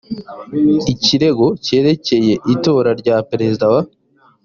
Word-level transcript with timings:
ikirego 0.93 1.45
cyerekeye 1.65 2.33
itora 2.53 2.89
rya 3.01 3.17
perezida 3.29 3.65
wa 3.73 3.81